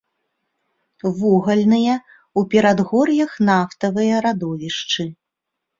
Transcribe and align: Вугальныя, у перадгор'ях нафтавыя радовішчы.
Вугальныя, 1.17 1.95
у 2.41 2.47
перадгор'ях 2.55 3.31
нафтавыя 3.53 4.15
радовішчы. 4.29 5.03